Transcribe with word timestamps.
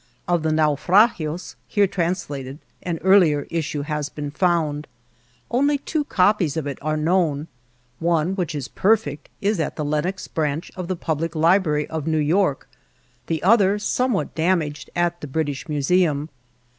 Of 0.27 0.41
the 0.41 0.51
Naufragios 0.51 1.55
here 1.67 1.85
translated 1.85 2.57
an 2.81 2.97
earlier 3.03 3.45
issue 3.51 3.83
has 3.83 4.09
been 4.09 4.31
foundr. 4.31 4.85
Only 5.51 5.77
two 5.77 6.05
copies 6.05 6.57
of 6.57 6.65
it 6.65 6.79
are 6.81 6.97
known: 6.97 7.47
One, 7.99 8.33
which 8.35 8.55
is 8.55 8.67
per 8.67 8.97
fect, 8.97 9.29
is 9.41 9.59
at 9.59 9.75
the 9.75 9.85
Lenox 9.85 10.27
branch 10.27 10.71
of 10.75 10.87
the 10.87 10.95
Public 10.95 11.35
Library 11.35 11.85
of 11.87 12.07
New 12.07 12.17
York; 12.17 12.67
the 13.27 13.43
other, 13.43 13.77
somewhat 13.77 14.33
damaged, 14.33 14.89
at 14.95 15.21
the 15.21 15.27
British 15.27 15.69
Museum. 15.69 16.29